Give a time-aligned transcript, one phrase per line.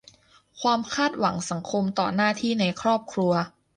[0.61, 3.33] -ความคาดหวังสังคมต่อหน้าที่ในครอบครัว